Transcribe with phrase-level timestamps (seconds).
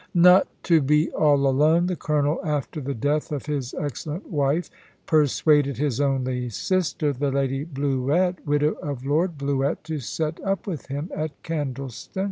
[0.17, 4.71] Not to be all alone, the Colonel, after the death of his excellent wife,
[5.05, 10.87] persuaded his only sister, the Lady Bluett, widow of Lord Bluett, to set up with
[10.87, 12.19] him at Candleston.